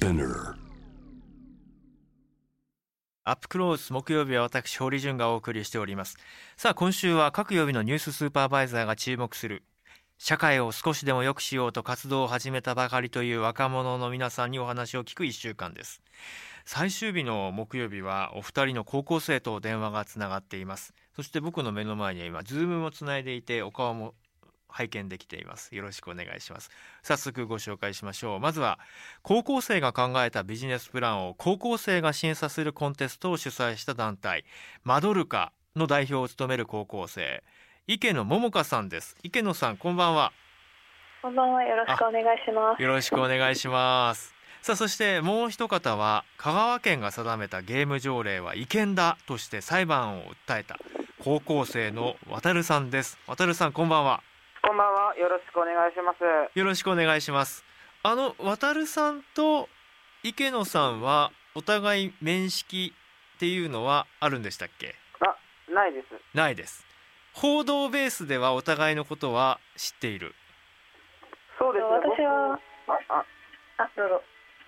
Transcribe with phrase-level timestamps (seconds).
[0.00, 0.54] Spinner
[3.24, 6.16] アップクロース木曜日は私堀潤がお送りしております。
[6.56, 9.62] さあ今週は各曜日のニューススーパーバイザーが注目する
[10.16, 16.00] 社会を少しでも良くしようと活動を始めたばかりという若者の皆さんにお話を聞く1週間です。
[16.64, 20.94] 最終日の木曜日はお二人の高校生と電話がつながっています。
[21.14, 24.14] そして僕の目の前には今ズームもつないでいてお顔も
[24.72, 25.74] 拝見できています。
[25.74, 26.70] よろしくお願いします。
[27.02, 28.40] 早速ご紹介しましょう。
[28.40, 28.78] まずは
[29.22, 34.44] 高校生が考えたビジネスプランを高校生が審査するコンテストを主催した団体
[34.84, 37.42] マドルカの代表を務める高校生
[37.86, 39.16] 池野桃香さんです。
[39.22, 40.32] 池野さんこんばんは。
[41.22, 41.62] こんばんは。
[41.64, 42.82] よろしくお願いします。
[42.82, 44.32] よろしくお願いします。
[44.62, 50.78] さあそしてもう一方は香川県が定めたゲーム条例は違憲だとして裁判を訴えた
[51.18, 53.18] 高校生の渡さんです。
[53.26, 54.22] 渡さんこんばんは
[54.70, 55.16] こんばんは。
[55.16, 56.22] よろしくお願いします。
[56.56, 57.64] よろしくお願いします。
[58.04, 59.68] あの渡さんと
[60.22, 62.94] 池野さんはお互い面識
[63.34, 64.94] っていうのはあるんでしたっけ？
[65.26, 65.34] あ、
[65.74, 66.06] ないです。
[66.36, 66.86] ないです。
[67.32, 70.36] 報道ベースではお互いのことは知っている？
[71.58, 72.54] そうです、ね、私は
[72.86, 73.26] あ
[73.82, 74.22] あどうぞ。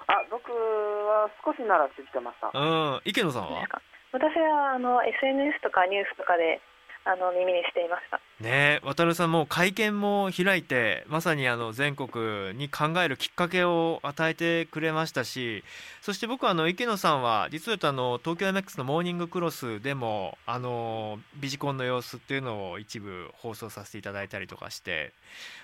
[0.08, 2.50] あ、僕は少しなら知ってました。
[2.52, 2.60] う
[2.98, 3.00] ん。
[3.04, 3.62] 池野さんは？
[4.10, 6.60] 私はあの SNS とかニュースとかで
[7.04, 8.20] あの耳にしていました。
[8.40, 15.62] ね渡さんも会見も開いてまさにあの全国に考えるきっかけを与えてくれましたし
[16.00, 25.12] そして僕はあの池野さんは実はあの東京 MX のモーニングクロスでもあのビジコンの様子っていうのを一部放送させていただいたりとかして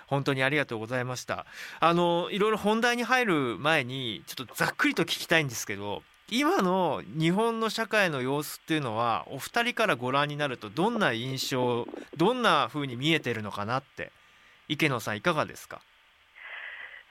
[0.06, 1.46] 本当にありがとうございました。
[1.80, 14.12] あのいろいろ本題に入る前にちょっとざっくりと聞きたいんですけど今の日本の社会の様子っていうのはお二人からご覧になるとどんな印象どんな風に見えてるのかなって。
[14.70, 15.80] 池野さんいかがですか？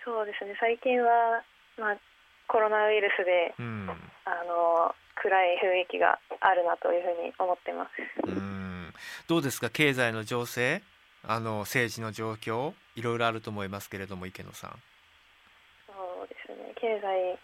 [0.06, 0.56] そうですね。
[0.60, 1.42] 最近は、
[1.80, 1.98] まあ、
[2.48, 3.90] コロナウイルスで、うん、
[4.26, 8.30] あの暗い雰囲気があるなというふうに思ってます。
[8.30, 8.94] うん。
[9.27, 9.72] どうですか？
[9.72, 10.83] 経済の情勢？
[11.23, 12.73] あの政治の状況？
[12.95, 14.72] いろいろあると思いますけれども池野さん。
[15.88, 16.73] そうですね。
[16.80, 17.39] 経済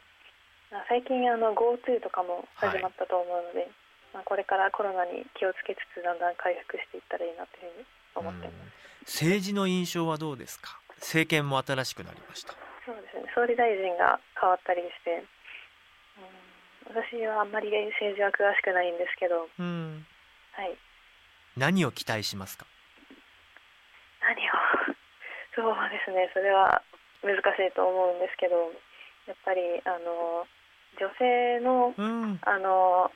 [0.90, 3.70] 最近あの GoTo とかも始まったと思うので、はい、
[4.14, 7.86] まあ、これからコロナに気をつけつつだんだん回復していったらいいなというふうに
[8.16, 8.54] 思ってま
[9.06, 10.80] す、政治の印象はどうですか？
[10.98, 12.54] 政権も新しくなりました。
[12.86, 13.32] そうですね。
[13.36, 15.24] 総理大臣が変わったりして、
[16.88, 17.70] うん、私はあんまり
[18.00, 20.06] 政治は詳しくないんですけど、うん、
[20.54, 20.78] はい。
[21.58, 22.66] 何を期待しますか？
[24.22, 24.96] 何を？
[25.56, 26.30] そうですね。
[26.34, 26.82] それは
[27.22, 28.72] 難しいと思うんですけど
[29.28, 30.48] やっぱりあの
[31.00, 33.12] 女性の、うん、あの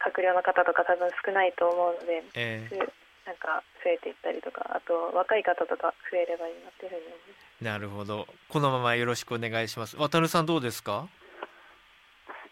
[0.00, 2.76] 閣僚の方とか多分少ないと思うので、えー、
[3.26, 7.24] なんか増えていったりとかあと若い方とか増えればいいなっていうふうに思いま
[7.58, 7.64] す。
[7.64, 8.26] なるほど。
[8.50, 9.96] このままよろしくお願いします。
[9.96, 11.08] 渡さんどうですか？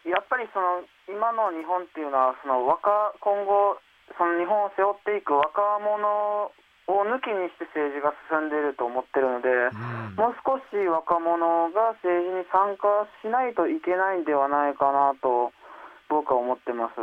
[0.04, 3.78] やっぱりその今の日本っていうのはその若今後
[4.18, 6.50] その日本を背負っていく若者
[6.88, 9.76] を抜きにして政治が進んでいると思ってるので、う
[10.12, 15.52] ん、もう少し若者が政治に参加しないといけないんではないかなと
[16.08, 16.98] 僕は思ってます。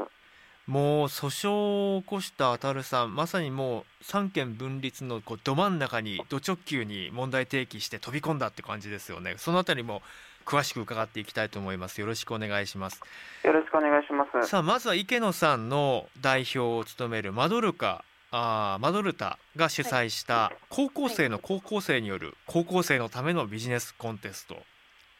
[0.70, 9.34] もう訴訟を起こしたアタルさんまさにもう三権分立のこうど真ん中にど直球に問題提起して飛び込んだって感じですよね。
[9.38, 10.04] そのあたりも
[10.46, 12.02] 詳しく伺っていきたいと思います。
[12.02, 13.02] よろしくお願いします。
[13.44, 14.48] よろしくお願いします。
[14.48, 24.56] さあまずは池野さんの代表を務めるマドルカあマドルタが主催した高校生の高校生による高校生のためのビジネスコンテスト、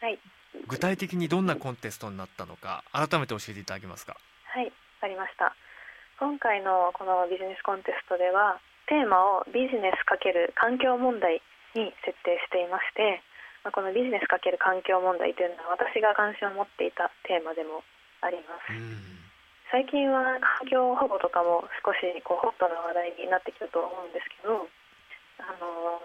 [0.02, 0.20] はい、
[0.68, 4.16] 具体的にどんなコンテストになったのか改めて教えていただけますか？
[4.46, 4.72] はいわ
[5.02, 5.56] かりました。
[6.20, 11.42] 今回のこのビジネスコンテストではテーマをビジネス×環境問題
[11.74, 13.22] に設定していまして
[13.72, 17.84] このビジネス×環境問題というのは私が関心を持っていたテーマでも
[18.22, 19.19] あります。
[19.70, 24.66] 最近は環境保護とかも少しこうホットな話題になってきたと思うんですけど
[25.46, 26.02] あの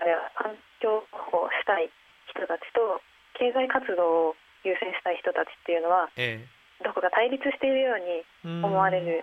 [0.00, 1.92] あれは環境保護したい
[2.32, 3.04] 人たちと
[3.36, 6.48] 経済活動を優先したい人たちっていうのは、ええ、
[6.80, 8.24] どこか対立しているように
[8.64, 9.20] 思われる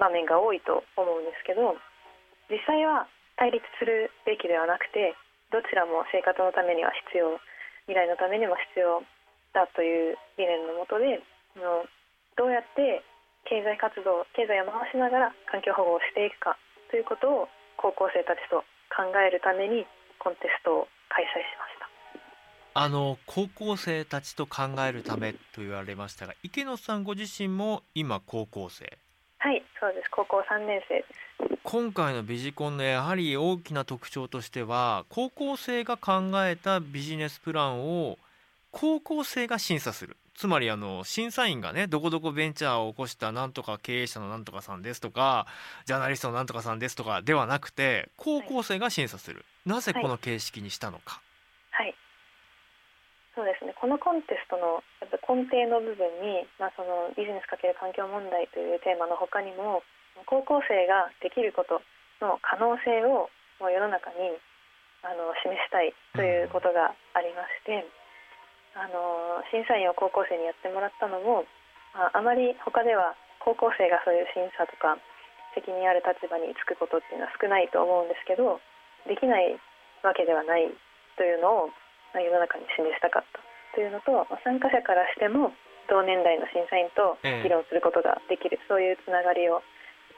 [0.00, 1.76] 場面が多いと思うんですけど
[2.48, 3.04] 実際は
[3.36, 5.12] 対立するべきではなくて
[5.52, 7.36] どちらも生活のためには必要
[7.84, 9.04] 未来のためにも必要
[9.52, 11.20] だという理念のもとで
[12.40, 13.04] どうやって
[13.48, 16.56] 経済活動経済を回しながら環境保護をしていくか
[16.90, 19.86] ということを高校生たちと考えるために
[20.18, 21.90] コンテストを開催しました。
[22.72, 28.98] あの高校生たちと考えるためと言われましたが池野さんご自身も今高校生？
[29.38, 30.10] はいそうです。
[30.10, 31.30] 高校3年生です。
[31.62, 38.18] 今回のビジコンのやはり大きな特徴としては高校生が考えたビジネスプランを
[38.70, 45.44] 高校生が審査するつまりあの審査員がねどこどこベンチャーを起こしたなんとか経営者のなんとかさんですとか
[45.84, 51.20] ジャーナリストのなんとかさんですとかではなくて高校生が審査する、なぜこの形式にしたのか、
[51.76, 51.92] はい。
[53.36, 53.76] そうですね。
[53.76, 59.84] このコンテストのやっぱ根底の部分に、まあ、そのビジネス×環境問題というテーマの他にも
[60.24, 61.84] 高校生ができること
[62.24, 63.28] の可能性を
[63.60, 64.40] もう世の中に
[65.04, 67.84] あの示したいということがありまして、
[68.74, 71.44] あの審査員を高校生にやってもらったのも、
[71.94, 74.98] まあ、あまり他では高校生がそういう審査とか
[75.54, 78.62] 責任ある立場につくことっていうのは少ないと思うんですけど
[79.10, 79.58] できない
[80.06, 80.70] わけではない
[81.18, 81.74] というのを
[82.14, 83.42] まあ世の中に示したかった
[83.74, 85.54] というのと、まあ参加者からしても
[85.88, 89.62] 同年代の審査員と議論することができる、そういうつながりを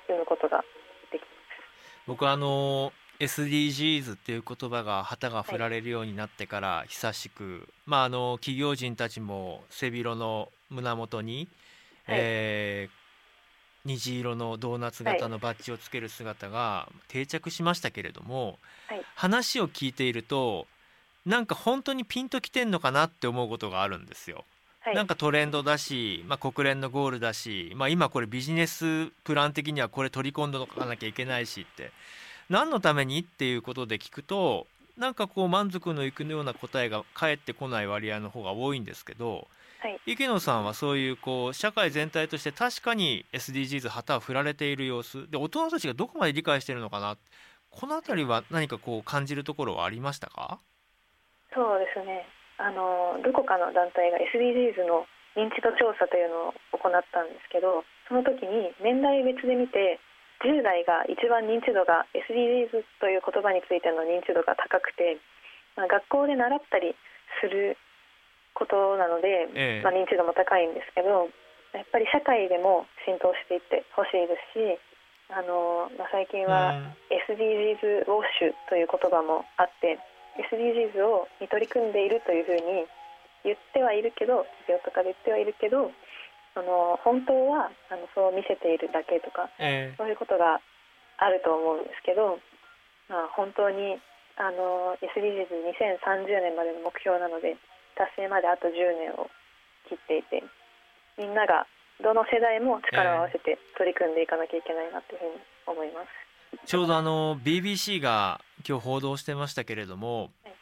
[0.08, 0.64] 生むことが
[1.12, 2.06] できます。
[2.06, 2.92] 僕はあの
[3.24, 11.48] SDGs っていう言葉が旗が振られるようになってから久しく、まああの企業人たちも背広の胸元に、
[12.04, 12.16] はい。
[12.18, 13.02] えー
[13.84, 19.02] 虹色のドーナツ型のバッジをつける姿が定着しましたけれども、はい。
[19.16, 20.68] 話を聞いていると
[21.24, 24.44] なんか本当にピンときてんのかなって思うことがあるんですよ。
[24.80, 31.92] はい、なんかトレンドだし、まあ、国連のゴールだし、まあ、今これビジネスプラン的にはこれ取り込んどかなきゃいけないしって
[32.50, 34.66] 何のためにっていうことで聞くと
[34.98, 39.48] なんかこう満足のいくような答えが返ってこない割合の方が多いんですけど
[39.80, 39.98] はい。
[40.06, 47.16] 池野さんはそういうこう社会全体として確かに SDGs 旗を振られている様子で大人たちがどこまで理解しているのかな
[47.70, 50.58] この辺りは何かこう感じるところはありましたか？
[51.54, 52.26] そうですね。
[52.58, 59.98] あのどこかの団体が SDGs の認知度調査というのを行ったんですけどその時に年代別で見て
[60.42, 65.18] 10代が一番認知度が SDGs という言葉についての認知度が高くて、
[65.78, 66.94] まあ、学校で習ったり
[67.40, 67.78] する
[68.54, 69.82] ことなので、ええ。
[69.82, 71.30] まあ、認知度も高いんですけど
[71.72, 74.76] やっぱり社会でも浸透していってほしいですし
[75.32, 76.96] あの、まあ、最近は、うん。
[77.32, 79.96] SDGs ウォッシュという言葉もあって
[80.52, 82.84] SDGs をに取り組んでいるというふうに
[83.44, 85.92] 言ってはいるけど企業とかで言ってはいるけど
[86.54, 90.60] その本当はあのそう見せているだけとかえそういうことが
[91.18, 92.38] あると思うんですけど、
[93.08, 93.96] まあ、本当に
[94.36, 97.56] あの SDGs2030 年までの目標なので
[97.96, 99.28] 達成まであと10年を
[99.88, 100.42] 切っていて
[101.18, 101.66] みんなが
[102.00, 106.08] どの世代も力を合わせて取り組んでいかなきゃいけないなというふうに思います。
[106.66, 110.52] ちょうどあの BBC が今日報道してましたけれどもはい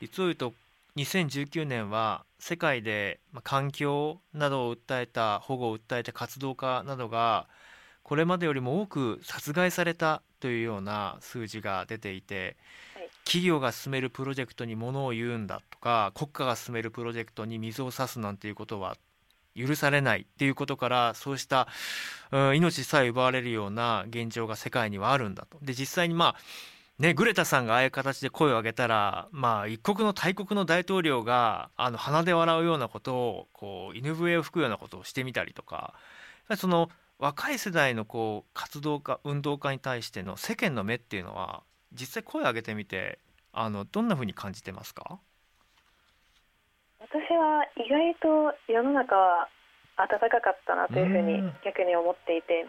[0.00, 0.52] 実を言うと
[0.96, 7.48] 2019年は世界でまあ環境などを訴えた保護を訴えた活動家などが
[8.02, 12.56] これまでよりも多く殺害されたというような数字が出ていて
[12.94, 18.98] はい企業が進めるプロジェクトに物を言うんだとか国家が進めるプロジェクトに水を差すなんていうことは
[19.56, 21.66] 許されないっていうことからそうした、
[22.30, 25.58] うん命さえ奪われるような現状が世界にはあるんだと。
[25.62, 26.36] で実際にまあ
[27.00, 35.94] ね、グレタさんがああいう形で声を上げたら、まあ、一国の大国の大統領があの鼻で笑うようなことをこう犬笛を吹くようなことをしてみたりとか
[36.56, 36.88] その
[37.18, 43.18] 若い世代のこう活動家運動家に対しての世間の目っていうのは実際声を上げてみて
[43.52, 45.18] あのどんなふうに感じてますか？
[47.00, 49.48] 私は意外と世の中は
[49.96, 51.54] 温かかったなというふうにうん。
[51.64, 52.66] 逆に思っていて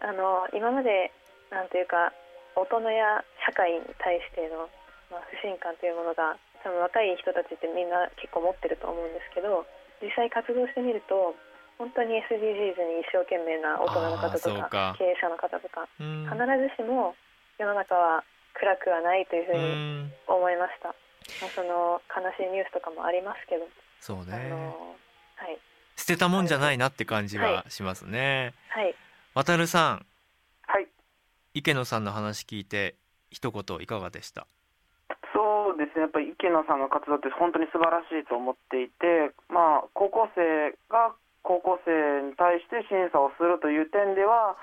[0.00, 1.12] あの今まで
[1.50, 2.12] なんというか
[2.56, 4.68] 大人や社会に対しての、
[5.10, 9.64] まあ、不信感というものが多分若い人たちってみんな結構持ってると思うんですけど
[10.00, 11.34] 実際活動してみると
[11.80, 16.28] 本当に SDGs に一生懸命な大人の方とか経営者の方とかうん。
[16.28, 17.16] 必ずしも
[17.56, 20.12] 世の中は暗くはないというふううにん。
[20.28, 20.94] 思いました。
[21.40, 23.64] まあその悲しいニュースとかもありますけど、
[24.00, 24.96] そうあねの
[25.36, 25.58] はい。
[25.96, 28.54] 捨てたもんじゃないなって感じはしますね。
[28.68, 28.94] はい。
[29.34, 30.06] 渡るさん。
[30.66, 30.86] はい。
[31.54, 32.96] 池野さんの話聞いて
[33.30, 34.46] 一言いかがでした？
[35.32, 44.56] そうですね、やっぱり池野さんの活動って本当に素晴らしいと思っていて、まあ、高校生が高校生に対して審査をするという点では、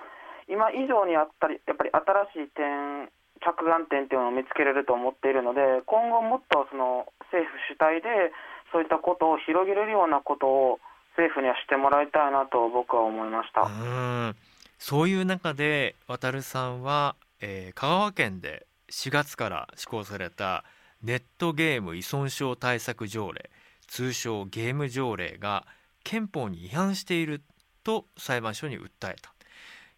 [0.47, 1.89] 今以上にあったり、やっぱり
[2.35, 3.09] 新しい点、
[3.41, 8.31] 着眼点っていうのを見つけれると思っているので、今後もっとその政府主体で、
[8.71, 10.79] そういったことを広げれるようなことを
[11.15, 13.61] 政府にはしてもらいたいなと僕は思いました。
[13.63, 14.35] うん。
[14.77, 20.63] そういう中で渡るさんは、えー香川県で4月から施行された
[21.03, 23.49] ネットゲーム依存症対策条例
[23.87, 25.65] 通称ゲーム条例が
[26.03, 27.43] 憲法に違反している
[27.83, 29.33] と裁判所に訴えた。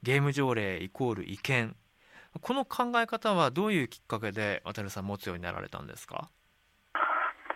[0.02, 1.76] ゲーム条例イコール違憲。
[2.42, 6.30] この考え方はどういうきっかけで渡るさん持つようになられたんですか？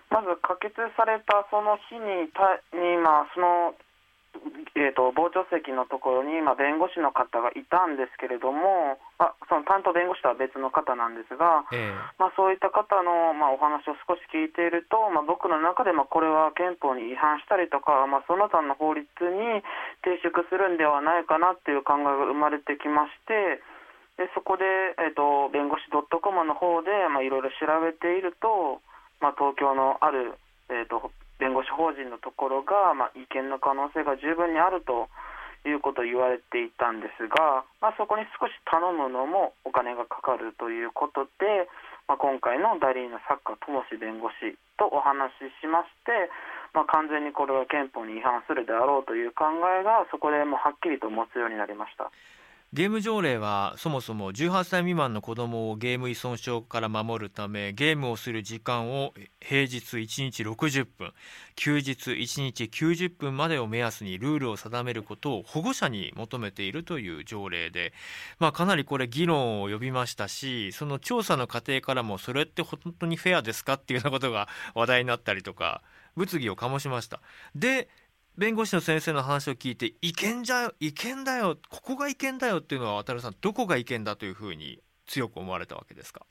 [0.10, 3.74] まず可決されたその日にたに、まあ、その、
[4.74, 19.62] えーと、傍聴席のところに、まあ、弁護士の方がいたんですけれども、あその担当弁護士とは別の方なんですが、えー、まあ、そういった方の、まあ、お話を少し聞いていると、まあ、僕の中で、まあ、これは憲法に違反したりとか、まあ、その他の法律に
[20.02, 23.62] 抵触するんではないかなっていう考えが生まれてきまして、
[24.18, 24.66] でそこで、
[24.98, 26.10] えーと、弁護士 .com
[26.46, 28.82] の方で、まあ、いろいろ調べていると、
[29.22, 30.34] まあ、東京のある、
[30.70, 35.10] えーと、弁護士法人のところが、まあ、違憲の可能性が十分にあると
[35.66, 41.72] いうことを言われていたんですが、まあ、そこに少し頼むのもお金がかかるということで、
[42.08, 46.28] まあ、今回の代理人の作家友志弁護士とお話ししまして、
[46.76, 52.12] まあ、完全にこれは憲法に違反するであろうという考えがそこでもはっきりと持つようになりました。
[52.74, 61.14] ゲーム条例はそもそも18歳未満の子どもをゲーム依存症から守るためゲームをする時間を平日1日60分
[61.56, 67.94] 休日1日90分までを目安にルールを定めることを保護者に求めているという条例で、
[68.40, 75.84] まあ、かなりこれ議論を呼びましたしその調査の過程からもそれって本当にフェアですかっていうようなことが話題になったりとか
[76.16, 77.22] 物議を醸しました。
[77.56, 77.88] で
[78.36, 86.26] 弁護士の先生の話を聞いて違憲じゃ違憲だよここが違憲だよっていうのは渡さんどこが違憲だというふうに強く思われたわけですか？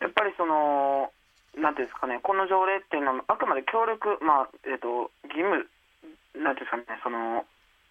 [0.00, 1.12] やっぱりその
[1.60, 5.68] なんていうんですかねこの条例っていうのはあくまで協力まあえっ、ー、と義務
[6.40, 7.44] なんていうんですかねその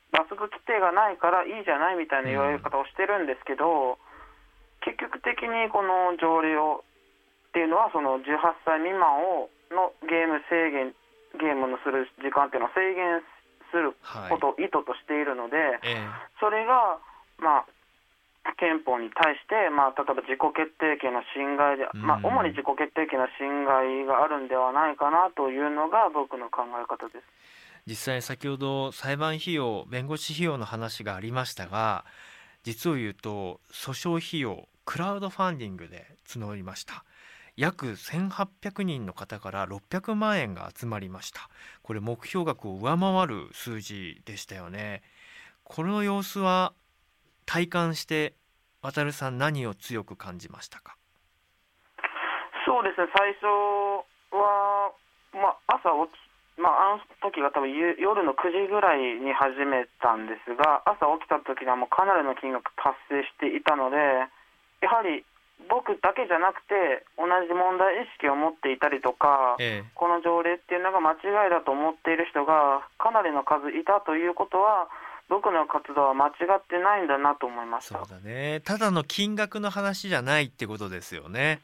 [0.10, 6.82] 罰則規定がないからいいじゃないみたいな言われ方をしてるんですけど、うん、結局的にこの条例を
[7.50, 8.26] っていうのはその18
[8.66, 10.98] 歳未満をのゲーム制限
[11.38, 13.22] ゲームのする時間っていうのを制限
[13.70, 13.94] する
[14.30, 15.80] ことを意図としているので、はい
[16.40, 16.98] それが、
[17.38, 27.28] まあ、憲法に対して、まあ、例えば自己決定権の侵害で、まあ、主に自己決定権の侵害があるんではないかなというのが僕の考え方です。
[27.86, 32.06] 実際先ほど裁判費用弁護士費用の話がありましたが
[32.64, 37.04] 実を言うと訴訟費用クラウドファンディングで募りました
[37.60, 41.50] 約1800人の方から600万円が集まりました。
[41.84, 45.04] これ目標額を上回る数字でしたよね。
[45.66, 46.72] この様子は
[47.46, 48.34] 体感して
[48.82, 50.96] 渡さん何を強く感じましたか？
[52.66, 53.12] そうですね。
[53.14, 53.44] 最初
[54.32, 54.94] は、
[55.34, 63.96] まあ、朝起きまあ、あの時が多分夜の9時ぐらいに始めたんですが朝起きた時にはもうかなりの金額達成していたので
[64.84, 65.24] やはり
[65.68, 74.88] 僕だけじゃなくて同じ問題意識を持っていたりとか、ええ、この条例っていうのが間違いだと思っている人がかなりの数いたということは
[75.28, 78.00] 僕の活動は間違ってないんだなと思いました。
[78.00, 78.62] そうだね。
[78.66, 81.62] ただの金額の話じゃないってことですよね。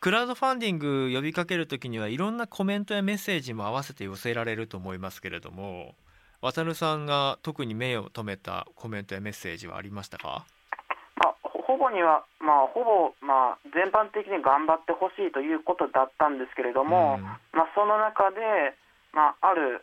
[0.00, 5.94] クラウドファンディング呼びかけるときにはいろんなコメントやメッセージも合わせて寄せられると思いますけれども
[6.40, 10.44] 渡さんが特に目を留めたコメントやメッセージはありましたか？
[11.72, 17.24] ほぼには、まあ、ほぼ、まあ、全般的に頑張ってほしいということだったんですけれども、うん、
[17.56, 18.76] まあ、その中で、
[19.16, 19.80] まあ、ある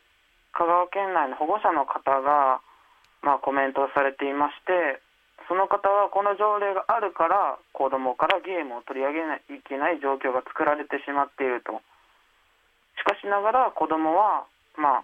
[0.53, 2.62] 香川県内の保護者の方が、
[3.25, 5.01] まあ、コメントをされていまして
[5.50, 11.81] その方はこの条例があるから子どもからゲームを取り上げないといけない状況が作られてしまっていると。
[13.01, 14.46] しかしながら子どもは、
[14.77, 15.03] まあ、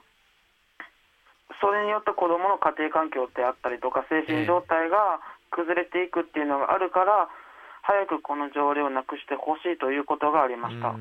[1.58, 7.30] それによって子どもの家庭環境であったりとか精神状態が、えー崩れていくっていうのがあるから
[7.82, 10.96] 早くこの条例をなくしてほしいということがありました。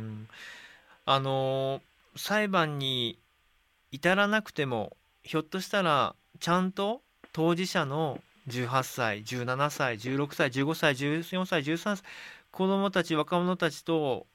[1.07, 1.81] あの
[2.17, 3.19] 裁判に
[3.91, 12.03] 至らなくてもひょっとしたらちゃんと当事者の18歳17歳16歳15歳14歳13歳
[12.51, 14.27] 子どもたち若者たちと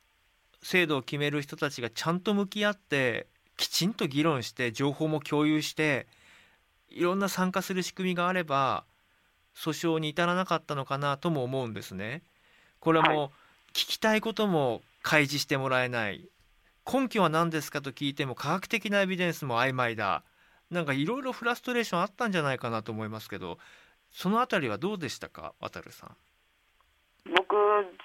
[0.61, 6.07] 制度を決める人たちがちゃんと向き合ってきちんと議論して情報も共有して
[6.89, 8.83] いろんな参加する仕組みがあれば
[9.59, 12.21] 訴訟に至らなかったのかなとも思うんですね。
[12.79, 13.31] これも
[13.73, 16.29] 聞きたいことも開示してもらえない。
[16.91, 20.23] 根拠は何ですかと聞いても科学的なエビデンスも曖昧だ。
[20.71, 23.57] なんかいろいろフラストレーションあったんじゃないかなと思いますけど
[24.11, 26.15] そのあたりはどうでしたか渡さん。
[27.35, 27.55] 僕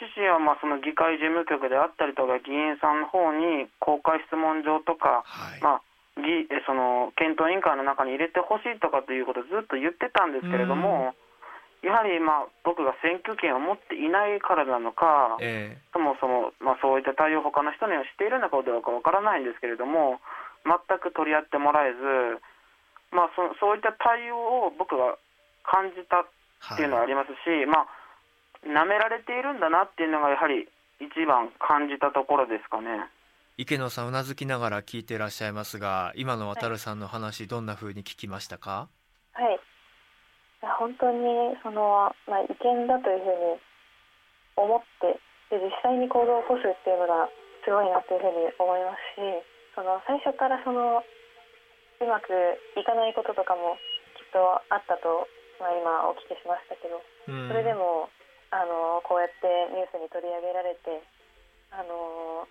[0.00, 5.82] 自身はまあその議会事務局であったりとか議員さんの方に公開質問状とか、はい、まあ
[6.16, 11.14] 議その検討委員会の中に入れてほしいとかということをずっと言ってたんですけれども、
[11.84, 20.20] やはりまあ僕が選挙権を持っていないからなのか、えー、そもそもまあそういった対応を他の人にはしているのかどうかわからないんですけれども
[20.64, 22.40] 全く取り合ってもらえず、
[23.12, 25.18] まあ、そそういった対応を僕が
[25.62, 27.86] 感じたっていうのはありますし、はい、まあ
[28.64, 30.66] 舐められているんだなっていうのがやはり
[31.00, 32.88] 一番感じたところですかね。
[33.56, 38.88] 池野さんうなずきながら聞いていらっしゃいますが今の渡さんの話、どんな風に聞きましたか？
[39.32, 39.60] はい
[40.64, 43.60] いや本当にその、まあ、意見だというふうに
[44.56, 45.20] 思って
[45.52, 47.28] で実際に行動を起こすっていうのが
[47.60, 49.44] すごいなというふうに思いますし
[49.76, 52.32] その最初からそのうまく
[52.80, 53.76] いかないこととかも
[54.16, 54.40] きっと
[54.72, 55.28] あったと、
[55.60, 56.96] まあ、今お聞きしましたけど
[57.28, 58.08] うんそれでも
[58.48, 61.04] あのこうやってニュースに取り上げられて
[61.76, 62.48] あの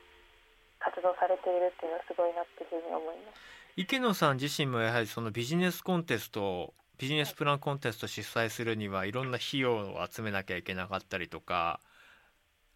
[0.77, 3.41] 活動されているっていうのはすごいなっていうふうに思います。
[3.75, 11.83] 池野さん自身もやはりそのビジネスコンテストビジネスプランコンテスト主催するにはいろんな費用を集めなきゃいけなかったりとか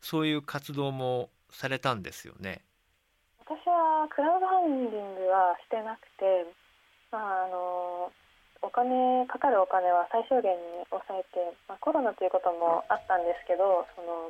[0.03, 2.59] そういう活動もされたんですよね？
[3.39, 6.43] 私はクラウドファンディングはしてなくて、
[7.07, 8.11] まあ、あの
[8.59, 11.39] お金かかるお金は最小限に抑えて、
[11.71, 14.27] まあ、コロナということもあったんですけどその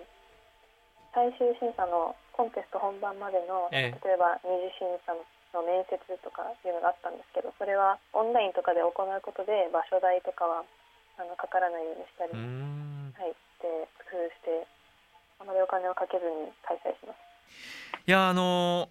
[1.17, 5.25] 最終審査のコンテスト本番までの、ええ例えば二次審査の
[5.61, 10.63] 面接とかいうのがあったんですけどそれはオンラインとかで行うことで場所代とかは
[11.17, 14.67] あのかからないようにしたり、はい、で工夫して
[15.39, 17.27] あまりお金をかけずに開催します。
[18.05, 18.89] いやあの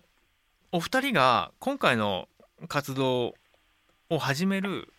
[0.72, 2.28] お二人が今回の
[2.68, 3.34] 活動
[4.10, 4.92] を始める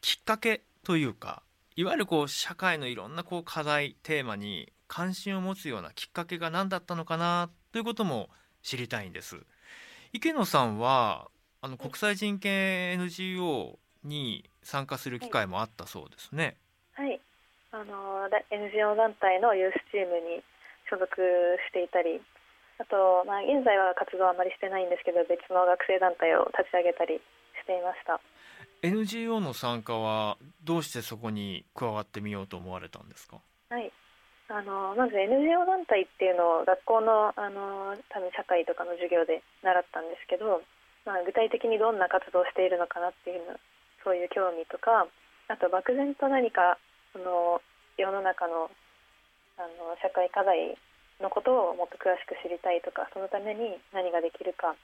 [0.00, 1.42] きっかけというか
[1.76, 8.28] いわゆるこう社会のいろんなこう課題テーマに関心を持つようなきっかけが何だったのかなということも
[8.62, 9.36] 知りたいんです。
[10.12, 11.28] 池野さんは
[11.62, 16.56] あの国際人権 NGO に参加する機会もあったそうですね。
[16.92, 17.18] はい、
[17.70, 20.42] あのだ NGO 団体のユースチームに
[20.90, 21.08] 所属
[21.68, 22.20] していたり
[22.78, 28.20] あと、まあ、現在は活動はあまりしてないんですけど別の学生団体を立ち上げたりしていました。
[28.82, 33.40] NGO の参加はどうしてそこに加わってみようと思われたんですか？
[33.70, 33.90] はい
[34.52, 40.60] あのまず NGO 団体っていうのを学校のあの多分社会とかの授業で習ったんですけど、
[41.08, 43.56] まあ、具体的にどんな活動をしているのかなっていうの
[44.04, 45.08] そういう興味とか
[45.48, 46.76] あと漠然と何か
[47.16, 47.64] その
[47.96, 48.68] 世の中の
[49.56, 50.76] あの社会課題
[51.20, 54.74] のことをもっと詳しく知りたいとかそのために何ができるかっ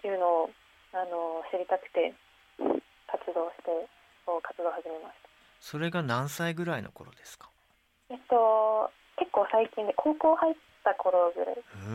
[0.00, 0.50] ていうのを
[0.92, 2.12] あの知りたくて
[3.08, 3.72] 活動して
[4.44, 5.28] 活動を始めました。
[5.60, 7.48] それが何歳ぐらいの頃ですか？
[8.10, 10.54] えっと、結構最近で高校入っ
[10.84, 11.54] た頃ぐらい。
[11.54, 11.90] うー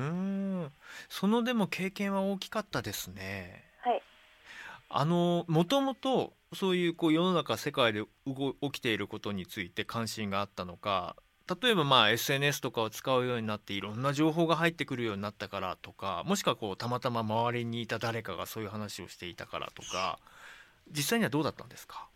[0.65, 0.71] ん
[1.09, 4.01] そのでも経験は大きかったですねはい。
[4.89, 11.15] あのもともとそういうこう世の中世界で動起きていることについて関心があったのか
[11.61, 20.19] 例えばまあ SNS とかを使うようになっていろんな情報が入ってくるようになったからとかもしくはこうたまたま周りにいた誰かがそういう話をしていたからとか
[20.91, 22.07] 実際にはどうだったんですか？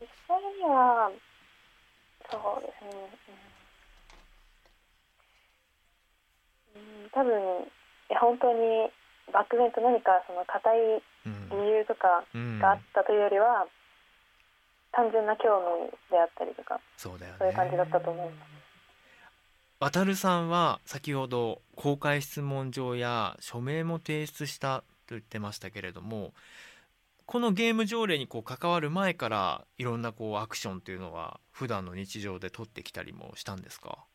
[0.00, 1.10] 実際には、
[2.30, 2.90] そうですね。
[6.68, 6.69] うん、うん
[7.12, 7.70] 多分、
[8.20, 8.90] 本当に
[9.32, 11.48] 漠然と何かその固いうん。
[11.50, 12.58] 理由とかうん。
[12.58, 13.66] があったというよりは、
[14.92, 17.38] 単純な興味であったりとか、そうだよね。
[17.38, 18.50] そういう感じだったと思います。
[19.78, 26.34] 渡るさんは先ほど公開質問状や署名も提出したと言ってましたけれども
[27.24, 34.00] このゲーム条例にこう関わる前からいろんなこうアクションというのは普段の日常で取ってきたりもしたんですか？
[34.04, 34.09] そ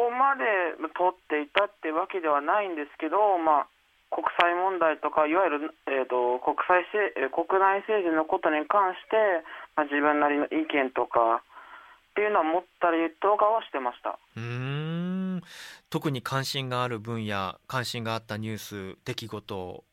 [0.00, 3.68] こまで取っていたってわけではないんですけど、まあ、
[4.08, 6.88] 国際問題とかいわゆる、えー、と国際
[7.28, 9.44] 国内政治のことに関して、
[9.76, 14.18] まあ、自分なりの意見とかっていうのは持ったりとかはしてました。
[14.36, 15.42] うーん。
[15.90, 18.58] 特に関心がある分野関心があったニュー
[18.94, 19.84] ス出来事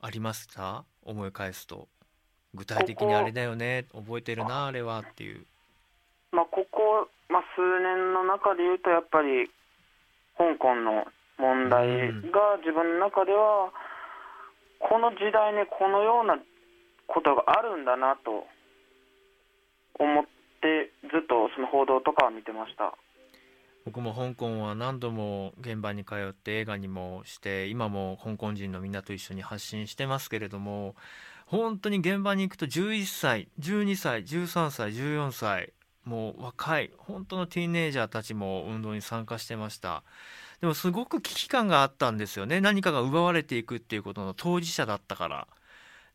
[0.00, 0.84] ありました？
[1.02, 1.88] 思い返すと。
[2.54, 3.86] 具体的にあれだよね。
[3.92, 5.44] 覚えてるなあれはっていう。
[6.32, 9.48] まあ、ここ、まあ、数年の中で言うとやっぱり
[10.36, 11.06] 香港の
[11.38, 13.70] 問題が自分の中では
[14.80, 16.36] この時代にこのような
[17.06, 18.46] ことがあるんだなと
[19.98, 20.24] 思っ
[20.60, 22.94] てずっとその報道とかを見てました。
[23.86, 30.94] 僕も香港は何度も現場に通って映画にもして今も香港人のみんなと一緒に発信してますけれども
[31.46, 35.72] 本当に現場に行くと11歳12歳13歳14歳
[36.10, 40.02] もう若い本当のティーネイジャーたちも運動に参加してました。
[40.60, 42.60] でもすごく危機感があったんですよね。
[42.60, 45.46] 何かが奪われていくっていうことの当事者だったから。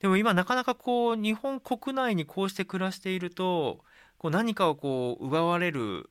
[0.02, 3.86] でも今なかなかこう日本国内にこうして暮らしていると
[4.18, 6.10] こう何かをこう奪われる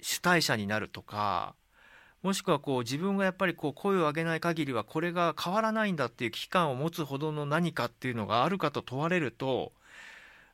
[0.00, 1.54] 主体者になるとか
[2.22, 9.72] もしくはこう自分がやっぱりこう声を上げない限りはこれが変わらないんだっていう危機感を持つほどの何かっていうのがあるかと問われると、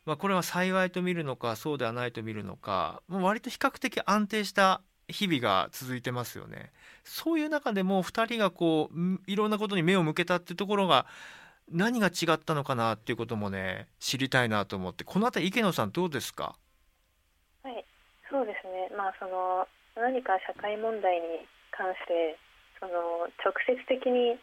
[0.07, 6.73] まあ、これは幸いと見るのかそうではないと見るのかもう割と比較的安定した日々が続いてますよね。
[7.05, 11.07] そういう中でも2人がこういろんなことに目を向けたってところが
[11.71, 15.05] 何が違ったのかなっていうこともね知りたいなと思って。
[15.05, 16.57] この辺り池野さんどうですか？
[17.63, 17.85] はい
[18.31, 18.97] そうですね。
[18.97, 19.67] まあその
[19.97, 22.39] 何か社会問題に関して
[22.79, 24.39] その直接的に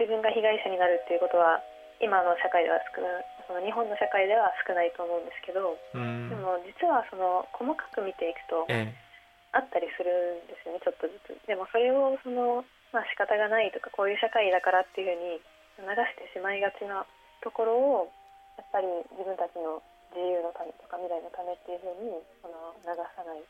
[0.00, 1.60] 自分が被害者になるっていうことは
[1.98, 9.08] 今の社会では少ないその日本の社会では少ないと思うんですけどでも実はその細かく見ていくと、ええ。
[9.56, 11.32] あったりするんですよねちょっとずつ。
[11.48, 12.60] でもそれをその、
[12.92, 15.40] まあ仕方がないとかこういう社会だからっていうふうに
[15.80, 17.08] 流してしまいがちな
[17.40, 17.72] ところ
[18.04, 18.12] を
[18.60, 19.80] やっぱり自分たちの
[20.12, 23.40] 自由のためとか未来のためっていうふうにその流さない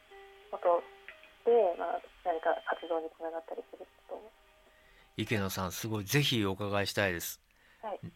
[0.53, 0.83] こと
[1.49, 4.21] で、まあ、何か活動につながったりすると
[5.17, 6.05] 池野さんすごい。
[6.05, 7.48] ぜひお伺いしたいです、はい、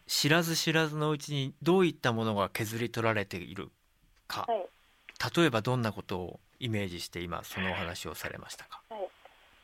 [0.07, 3.69] 知らず知らずのうちにどういったものが削り取られている
[4.27, 4.65] か、はい、
[5.35, 9.07] 例えばどんなことをイメージして今そのお話をされましたか、はい。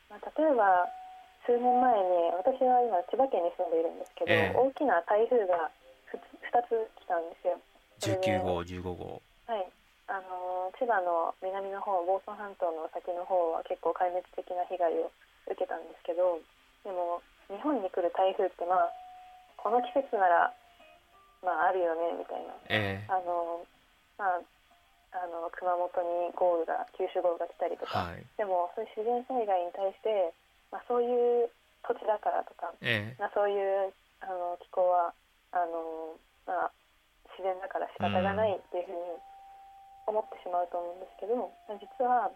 [0.08, 0.86] まあ、例えば
[1.46, 5.70] 数年前に私は今千葉県に住んでいるんですけど、えー、大きな台風が
[6.12, 6.18] 2,
[6.68, 7.56] つ来たんですよ。
[8.00, 9.22] 19号15号。
[9.46, 9.66] はい。
[10.10, 15.12] あの千葉の南の方房総半島の先の方は結構壊滅的な被害を
[15.46, 16.42] 受けたんですけど
[16.82, 18.90] でも日本に来る台風ってまあ
[19.62, 20.52] この季節なら
[21.44, 23.64] まああるよねみたいな、えー、あの
[24.16, 24.40] まあ
[25.10, 30.30] あの熊本に豪雨が九州豪雨が来たりとか、はい、でもそういう自然災害に対して、
[30.70, 31.50] まあ、そういう
[31.82, 33.90] 土地だからとか、ええ、まあ、そういう
[34.22, 35.10] あの気候は
[35.50, 36.14] あの、
[36.46, 36.72] まあ、
[37.34, 39.18] 自然だから仕方がないっていうふうに
[40.06, 42.30] 思ってしまうと思うんですけど、うん、実は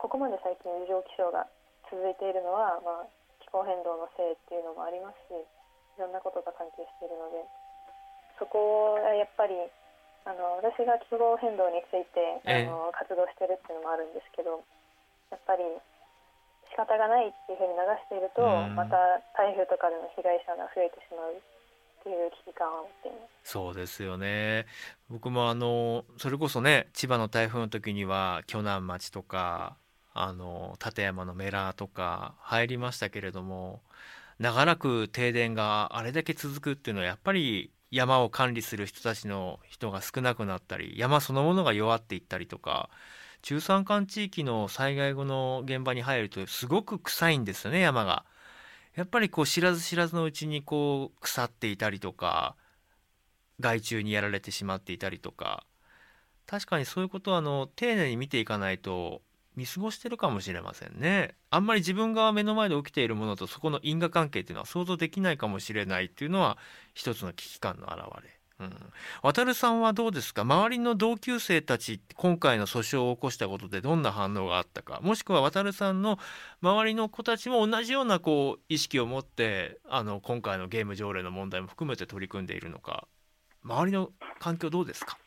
[0.00, 1.44] ここまで最近異常気象が
[1.92, 3.08] 続いているのは、まあ、
[3.44, 5.36] 気候変動のせいっていうのもありますし
[5.96, 7.40] いろんなことが関係しているので
[8.38, 9.56] そこがやっぱり
[10.28, 14.60] あの私が気候変動についてあの活動してるっていうのもあるんですけど
[15.32, 15.64] やっぱり
[16.68, 18.42] 仕方がないっていうふうに流していると、
[18.74, 18.98] また
[19.38, 23.08] 台風とかでの被害者が増えてしまうっていう危機感を持って。
[23.08, 24.66] いますそうですよね。
[25.08, 29.76] 僕もあのそれこそね千葉の台風の時には鋸南町とか
[30.12, 33.80] あの立山のメラとか入りましたけれども
[34.38, 42.90] 長らく停電があれだけ続くっていうのはやっぱり山を管理する人たちの人が少なくなったり山そのものが弱っていったりとか
[43.42, 48.24] 中山間地域の災害後の現場に入るとすごく臭いんですよね山が。
[48.96, 52.56] やっぱりこう知らず知らずのうちにこう腐っていたりとか
[53.60, 55.64] 害虫にやられてしまっていたりとか
[56.46, 59.20] 確かにそういうことはあの丁寧に見ていかないと
[59.56, 61.34] 見過ごしてるかもしれませんね。
[61.50, 66.58] あんまり自分が目の前で起きているものとそこの因果関係っていうのは想像できないかもしれないっていうのは
[66.94, 68.38] 一つの危機感の表れ。
[68.58, 68.72] うん、
[69.22, 70.40] 渡さんはどうですか？
[70.40, 75.00] 周りの同級生たち今回の訴訟を起こしたことでどんな反応があったか？
[75.02, 76.18] もしくは渡さんの
[76.62, 83.06] 周りの子たちも同じようなこう意識を持ってあの今回のゲーム条例の問題も含めて取り組んでいるのか。
[83.62, 85.18] 周りの環境どうですか？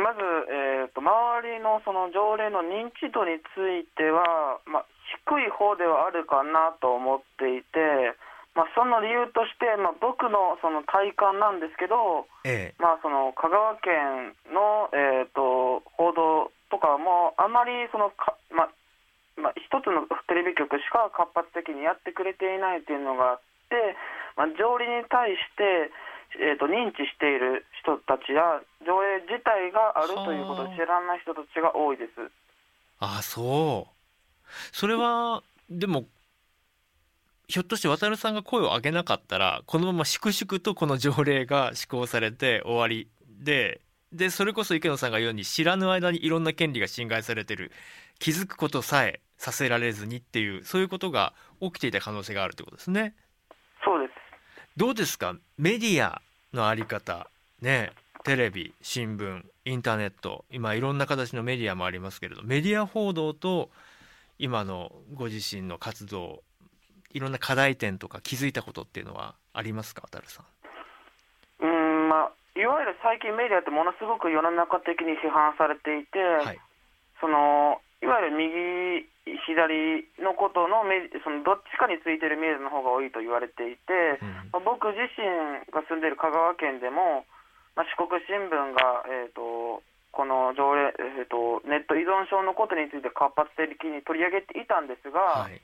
[0.00, 1.10] まず、えーと、周
[1.44, 4.86] りのその条例の認知度については、まあ、
[5.26, 8.16] 低い方ではあるかなと思っていて、
[8.54, 18.72] まあ、その理由として、まあ、僕のその体感なんですけど、ええ、まあ、その香川県の、えーと、報道とかもあまりそのか、まあ
[19.36, 23.40] まあ、一つのテレビ局しか活発的にやってくれていないというのがあっ
[23.72, 23.96] て、
[24.36, 25.88] まあ、条例に対して
[26.40, 32.30] えーと、認知している人たちや上映自体があるということを知らない人たちが多いです。
[32.98, 34.02] あそう
[34.70, 36.04] それはでも
[37.48, 43.08] ひょっとして渡さんが声を上げなかったらこのまま粛々とこの条例が施行されて終わり
[43.42, 43.80] で
[44.12, 47.72] でそれこそ池野さんが言うように知らぬ間にいろんな権利が侵害されてる
[48.18, 53.14] 気づくことさえさせられずにっていうそういうことが起きていた可能性があるということですね。
[54.76, 55.34] どうですか？
[55.58, 56.22] メディア
[56.54, 57.28] のあり方。
[57.60, 57.92] ね。
[58.24, 60.44] テレビ新聞インターネット。
[60.50, 63.68] 今いろんな形のメディアもありますけれどメディア報道と
[64.38, 66.42] 今のご自身の活動
[67.12, 70.02] いろんな課題点とか気づいたことっていうのはありますか？
[70.02, 70.42] 渡さ
[71.60, 71.66] ん。
[71.66, 76.60] うんまあいわゆる最近メディアってものすごく世の中的に批判されていて、はい、
[77.20, 79.06] そのいわゆる右
[79.46, 85.22] 左のことのメそのどっちかについてるメールの方が多いと言われていて、うん、まあ、僕自身
[85.70, 87.22] が住んでいる香川県でも、
[87.78, 90.90] まあ、四国新聞が、えーと、この条例、
[91.22, 95.62] えーと、ネット依存症のことについて活発的に取り上げていたんですが、はい、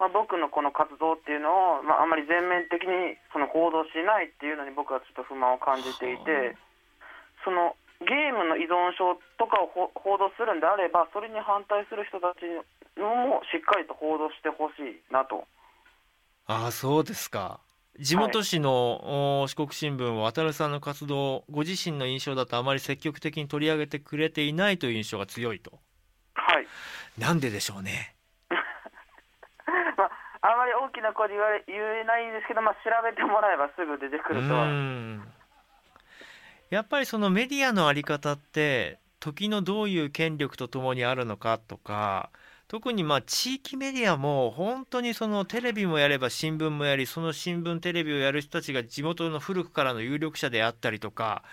[0.00, 6.56] まあ、僕のこの活動っていうのを、まあ、あまり全面的にその報道しないっていうのに僕はちょっと不満を感じていて、
[7.44, 12.44] そのゲームの依存症とかを報道するんであればそれに反対する人たち
[13.00, 15.44] のもしっかりと報道してほしいなと。
[16.46, 17.60] ああそうですか。
[17.98, 25.80] 地元紙の、はい、四国新聞は渡さんの活動ご自身の印象だとあまり積極的に取り上げてくれていないという印象が強いと。
[26.34, 26.66] はい。
[27.18, 28.14] なんででしょうね。
[29.96, 30.10] まあ、
[30.42, 34.66] あまり大きな声で言われ言えないんですけど、まあ、調べてもらえばすぐ出てくるとは。
[36.70, 42.30] やっぱりそのメディアの在り方って時のどういう権力とともにあるのかとか
[42.68, 51.44] 特にまあ地域メディアも本当にそのテレビもやれば新聞もやりその新聞テレビをやる人たちが地元の古くからの有力者であったりとか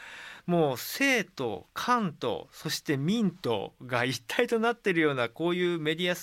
[0.47, 6.15] もう政と官とそして民とが一体となっているようなこういうメディア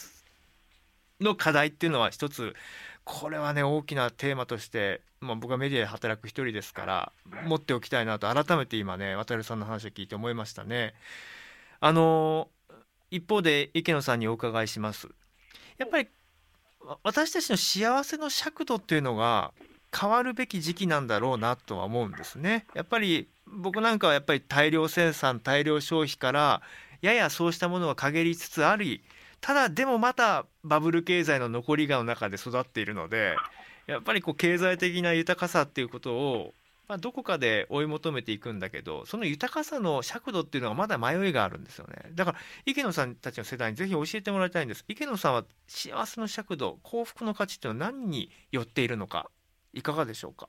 [1.20, 2.54] の課題っていうのは一つ
[3.04, 7.12] これはね大きなテーマとして、まあ、僕はメディアで働く一人ですから
[7.46, 10.94] 持っておきたいなと改めて今ね渡さんの話を聞いて思いましたね。
[11.80, 12.48] あの
[13.10, 15.08] 一方で池野さんにお伺いします。
[15.78, 16.08] やっぱり
[17.02, 19.52] 私たちの幸せの尺度っていうのが
[19.98, 22.66] 変わるべき時期なんだろうなとは思うんですね。
[22.74, 26.62] やっぱり僕なんかはやっぱり大量生産大量消費から
[27.02, 29.02] ややそうしたものは陰りつつあり
[29.40, 33.36] ただでもまたバブル経済の残りがの中で育っているので
[33.86, 36.52] やっぱりこう経済的な豊かさっていうことを、
[36.88, 41.96] まあ、どこかで追い求めていくんだけどその豊かさの尺度っていうのはまだ迷いがあるんですよね。
[42.14, 44.84] だから池野さんたちの世代にぜひ教えてもらいたいんです。
[44.88, 49.30] 池野さんは幸せの尺度幸福の価値っていうのは何によっているのか
[49.72, 50.48] いかがでしょうか？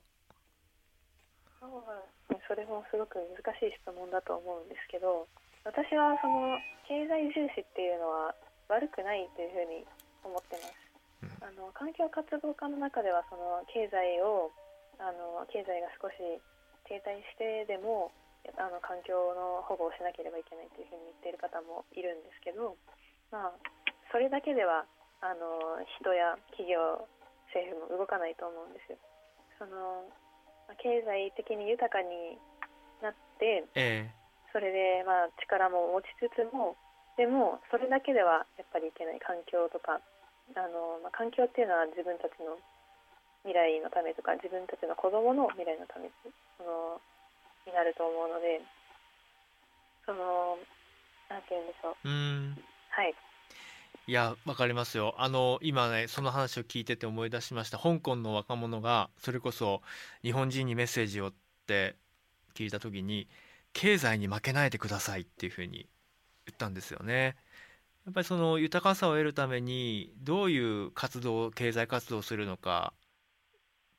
[2.48, 5.26] それもすごく難しい質問だと思うんですけど
[5.64, 8.34] 私はその経済重視っていうのは
[8.72, 9.84] 悪くないというふうに
[10.24, 10.92] 思ってます。
[11.44, 14.50] あの環境活動家の中ではその経済を
[14.98, 16.18] あの経済が少し
[16.88, 18.10] 停滞してでも
[18.58, 22.74] あの環境の保護をしなければいけないというふうに言っている方もいるんですけど、
[23.30, 23.54] まあ、
[24.10, 24.82] それだけでは
[25.22, 27.06] あの人や企業
[27.54, 28.98] 政府も動かないと思うんですよ。
[29.60, 30.10] その
[30.82, 32.40] 経済的に豊かに
[32.98, 34.14] なって、ええ、
[34.50, 36.74] それでまあ力も持ちつつも
[37.16, 40.00] でもそれだけではやっぱりいけない環境とか
[40.56, 42.56] あの、まあ、環境っていうのは自分たちの
[43.44, 46.08] 未来のためとか自分たちの子供の未来のため
[46.56, 47.00] その
[47.66, 48.62] になると思うので
[50.06, 50.56] その
[51.28, 52.08] なんて言うんでしょう。
[52.08, 52.58] うん。
[52.90, 53.14] はい。
[54.06, 55.14] いやわかりますよ。
[55.18, 57.78] あの今ねその話を聞いてて思い出しました。
[57.78, 59.82] 香港の若者がそれこそ
[60.22, 61.32] 日本人にメッセージをっ
[61.66, 61.96] て
[62.54, 63.28] 聞いた時に
[63.72, 65.84] 経済に負けないでくださいっていうふうに言
[66.52, 67.36] ったんですよね。
[68.06, 72.92] やっぱりその豊かさを得るためにどういう活動経済活動をするのか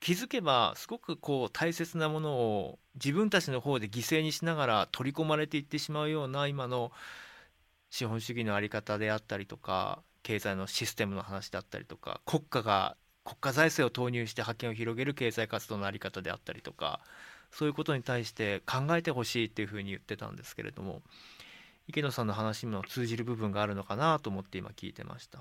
[0.01, 6.91] 気づけばすごくこう大切なものを自分たちの方で犠牲にしながら取り込まれていってしまうような今の
[7.89, 16.99] 資本主義の在り方であったりとか経済のシステムの話であったりとか国家が国家財政を投入して覇権を広げる経済活動の在り方であったりとか
[17.51, 21.01] そういうことに対して考えてほしいっていうふうに言ってたんですけれども
[21.87, 25.39] 池野さんの話にも通じる部分があるのかなと思って今聞いてました。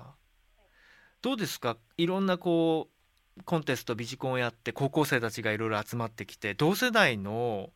[1.21, 1.77] どうですか？
[1.97, 2.89] いろんなこ
[3.37, 7.71] うコンテストビジコンをやって高校生たちがいろいろ集まってきて同世代の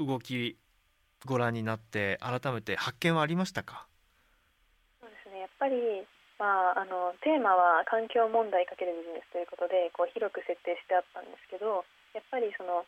[0.00, 0.56] 動き
[1.24, 3.86] ご覧になって改めて発見はありましたか？
[5.00, 5.40] そうですね。
[5.40, 5.76] やっぱり、
[6.38, 11.84] まあ、あのテーマは環境問題かけるビジネスということでこう広く設定してあったんですけど
[12.16, 12.84] やっぱりその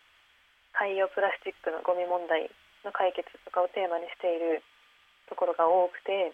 [0.73, 2.49] 海洋プラスチックのゴミ問題
[2.85, 4.65] の解決とかをテーマにしている
[5.29, 6.33] ところが多くて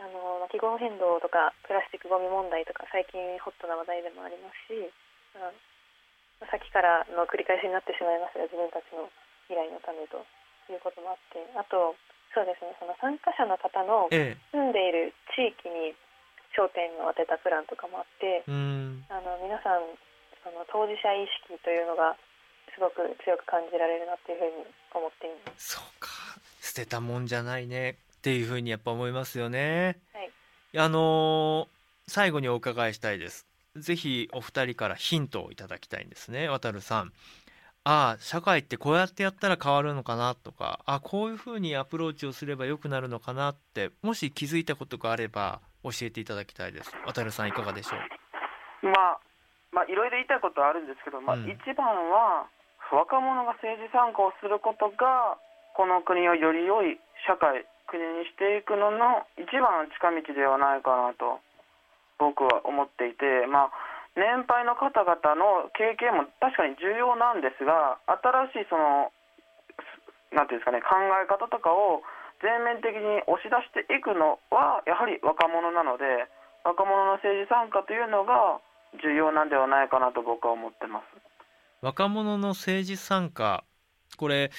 [0.00, 4.88] あの気候変動とかプラスチックごみ問題とか最近ホットな話題でもありますし、
[5.36, 9.12] まあ、さっきからの繰り返しになってしまいますが自分たちの
[9.52, 10.24] 未来のためと
[10.72, 11.92] いうこともあってあと
[12.32, 15.92] そうですねその参加者の方の住んでいる地域に
[16.56, 18.50] 焦点を当てたプランとかもあって、あ
[19.22, 19.86] の皆さん
[20.42, 22.18] その当事者意識というのが
[22.74, 25.78] すごく強く感じられるなっていうふうに思っています。
[25.78, 26.10] そうか
[26.70, 29.98] 捨てたもんじゃないねっていうふうにやっぱ思いますよね。
[30.14, 30.30] はい、
[30.78, 31.66] あのー、
[32.06, 33.44] 最後にお伺いしたいです。
[33.74, 36.48] ぜひお二人からヒントをいただきたいんですね。
[36.48, 37.12] 渡るさん。
[37.82, 48.86] ああ社会ってこうやってやったら変わるのかなとかあこういうふうにアプローチをすれば良くなるのかなってもし気づいたことがあれば教えていただきたいです渡るさんいかがでしょう？
[48.86, 49.20] まあ
[49.72, 52.46] まあいろいろ言いたいことはあるんですけど、まあ、一番は
[52.92, 55.40] 若者が政治参加をすることが
[55.76, 61.42] この国をより良い社会国にしていくのの一番の近道ではないかなと
[62.22, 63.74] 僕は思っていてまあ
[64.14, 69.10] 年配の方々の経験も確かに重要なんですが新しいその
[70.30, 72.02] なんていうんですかね考え方とかを
[72.42, 76.30] 全面的に押し出していくのはやはり若者なので
[76.64, 78.60] 若者の政治参加というのが
[79.02, 81.04] 重要なんではないかなと僕は思ってます。
[81.80, 83.64] 若者の政治参加
[84.18, 84.50] これ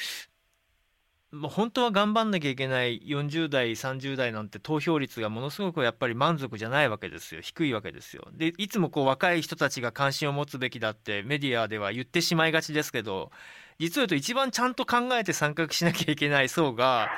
[1.33, 7.41] 本当は頑張んなきゃいけない40代30代なんて投票率がものすごくやっぱり満足じゃないわけですよ。
[7.41, 8.27] 低いわけですよ。
[8.33, 13.31] でいつもこう若い人たちが関心を持つべきだってメディアでは言ってしまいがちですけど
[13.79, 17.09] 実を言うと一番ちゃんと考えて参画しなきゃいけない層が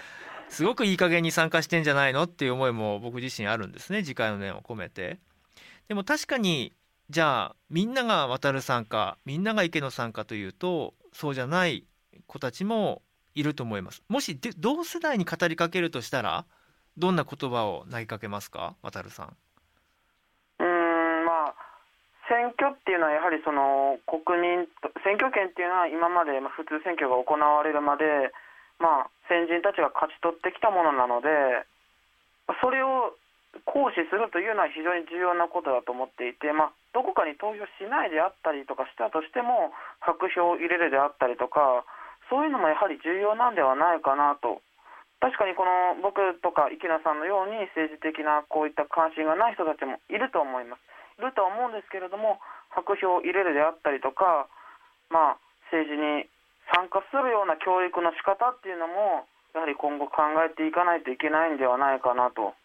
[0.47, 4.03] すごくいい加減に参加してんじゃないのっていう思いも僕自身あるんですね。
[4.03, 5.17] 次回の念を込めて。
[5.87, 6.71] でも確かに
[7.09, 11.87] じゃあみんなが渡る参加みんなが池の参加というとそうじゃない
[12.27, 13.01] 子たちも
[13.35, 14.03] いると思います。
[14.09, 16.45] もし同世代に語りかけるとしたら
[16.97, 18.75] どんな言葉を投げかけますか？
[18.81, 19.35] 渡さん。
[20.59, 21.55] うんまあ
[22.29, 24.67] 選挙っていうのはやはりその国民
[25.03, 28.31] 選挙権っていうのは今まで普通選挙が行われるまで
[28.79, 31.27] まあ先人たちが勝ち取ってきたものなので
[32.61, 33.15] それを
[33.65, 39.69] 行使するというのは非常に重要なことだと思っていて、まあ、どこかに投票しないであったりとかしたとしても
[40.01, 41.85] 白票を入れるであったりとか
[42.33, 44.65] そういうのもやはり重要なんではないかなと。
[45.21, 50.81] 確かにこの僕とか池田さんのように政治的なこういった関心がない人たちもいると思います。
[51.21, 52.41] いるとは思うんですけれども
[52.73, 54.49] 白票を入れるであったりとか、
[55.13, 56.25] まあ、政治に
[56.73, 62.57] 参加するような教育の仕方っていうのもやはり今後考えていかないといけないんではないかなと。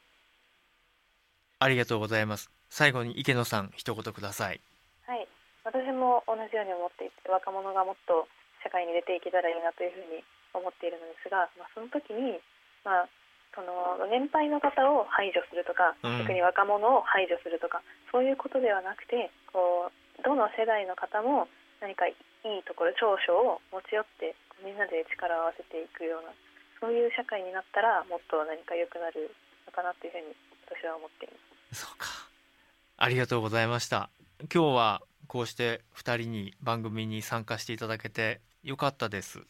[1.60, 2.48] ありがとうございます。
[2.72, 4.64] 最後に池野さん一言ください。
[5.04, 5.28] はい。
[5.62, 8.24] 私も同じように思っていて若者がもっと
[8.68, 10.20] 社会に出ていけたらいいなというふうに
[10.52, 12.36] 思っているのですが、まあ、その時に、
[12.84, 13.08] まあ、
[13.56, 17.80] その年配の方を排除するとか、逆に若者を排除するとか
[18.12, 21.48] そういうことではなくてこうどの世代の方も
[21.80, 22.12] 何かい
[22.44, 26.30] いところ長所を持ち寄ってみんなで力を合わせていくような
[26.78, 29.30] そういう社会になったらもっと何か良くなる
[29.66, 30.36] のかなというふうに
[30.68, 31.34] 私は思っていま
[31.74, 31.82] す。
[31.82, 32.06] そうか。
[32.98, 34.10] ありがとうございました。
[34.52, 39.40] 今日はこうして2人に番組に参加していただけてよかったです。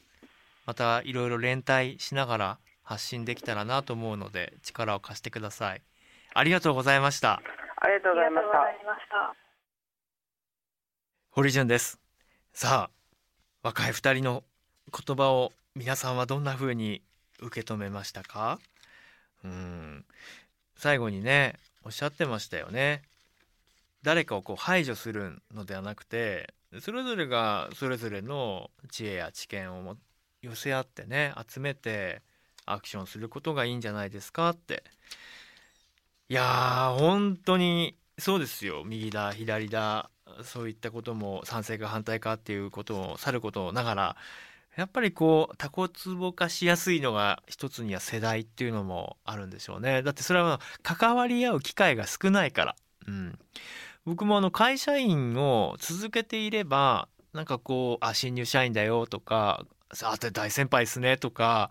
[0.67, 5.83] またいろいろ連帯しながら発信できたらなと思うので力を貸してください。
[6.35, 7.41] ありがとうございました。
[7.81, 8.47] ありがとうございまし
[9.09, 9.35] た。
[11.31, 11.99] 堀潤です。
[12.53, 12.91] さあ
[13.63, 14.45] 若い2人の
[14.93, 17.03] 言葉を皆さんはどんな風に
[17.41, 18.59] 受け止めましたか？
[19.45, 20.05] うん。
[20.77, 23.03] 最後にねおっしゃってましたよね。
[24.03, 29.97] 誰かをこう排除するのではなくてそれぞれがそれぞれの知恵や知見を
[30.43, 32.23] 寄せ合ってね集めて
[32.67, 34.51] アクションすることがいいんじゃないですか？
[34.51, 34.85] って。
[36.29, 38.85] いやー本当にそうですよ。
[38.85, 40.11] 右だ左だ
[40.43, 44.17] そういったことも賛成か反対かっていうことをさることながら
[44.77, 50.03] やっぱりこうタコツボ化しやすいのが一つには世代っていうのもあるんでしょうね。
[50.03, 52.77] だってそれは関わり合う機会が少ないから、
[53.07, 53.39] うん、
[54.05, 61.71] 僕もあの会社員を続けていればなんかこう「あ新入社員だよ」とか「さあ大先輩ですね」とか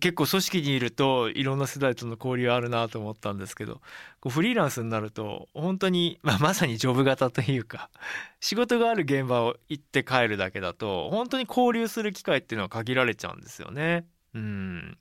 [0.00, 3.80] 結構組織にいるといろんな世代との交流あるなと思ったんですけど
[4.20, 7.90] こうフリーランスになると本当に、まあ、まさにジョブ型というか
[8.40, 14.06] 仕事がある現場を行って帰るだけだと本当に交流する機会っていうのは限られちゃうんですよね。
[14.34, 14.98] うん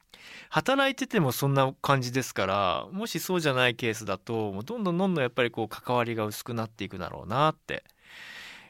[0.50, 7.84] 働いててもそんな感じですからもしそうじゃないケースだともうどんどんどんどんやっぱりこう関わりが薄くなっていくだろうなって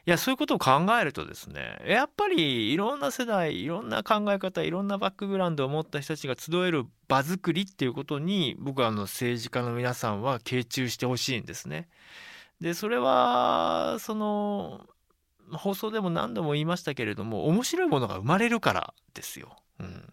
[0.06, 11.88] いやそういうことを考えるとですねやっぱりいろんな世代いろんな考え方いろんなバックグラウンドを持った人たちが集える場作りっていうことに僕はあの政治家の皆さんは傾注してほしいんですね。
[12.60, 14.86] でそれはその
[15.52, 19.56] 放送でも何度も言いましたけれども面白いものが生まれるからですよ。
[19.80, 20.12] うん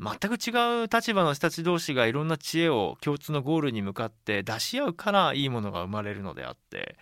[0.00, 6.96] 全く違う立場の人たち同士がいろんな知恵を共通のゴールに向かって出し合うからいいものが生まれるのであって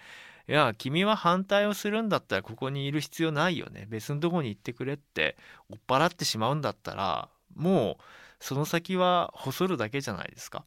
[0.49, 5.37] いや君は反対をするんだったらここにいる必要ないよね別のとこに行ってくれって
[5.71, 8.03] 追っ払ってしまうんだったらもう
[8.41, 10.65] その先は細るだけじゃないですか。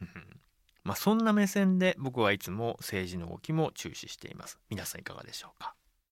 [0.84, 4.58] まあそんな目線で僕はいつも政治の動きも注視しています。
[4.70, 5.74] 皆さんいかがでしょうか？